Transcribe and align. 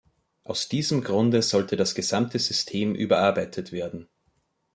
Aus 0.45 0.67
diesem 0.67 1.03
Grunde 1.03 1.43
sollte 1.43 1.75
das 1.75 1.93
gesamte 1.93 2.39
System 2.39 2.95
überarbeitet 2.95 3.71
werden. 3.71 4.09